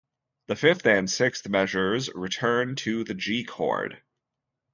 The 0.47 0.55
fifth 0.55 0.87
and 0.87 1.07
sixth 1.07 1.47
measures 1.47 2.09
return 2.15 2.75
to 2.77 3.03
the 3.03 3.13
G 3.13 3.43
chord. 3.43 4.01